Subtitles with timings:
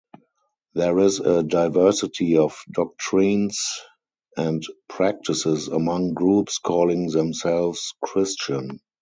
[0.73, 3.63] There is a diversity of doctrines
[4.35, 8.79] and practices among groups calling themselves Christian.